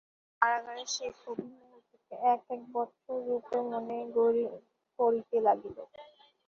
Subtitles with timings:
[0.41, 3.97] কারাগারের সেই প্রতিমুহূর্তকে এক-এক বৎসর রূপে মনে
[4.99, 5.77] পড়িতে লাগিল।